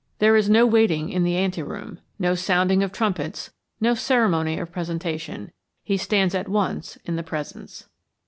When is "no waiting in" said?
0.49-1.23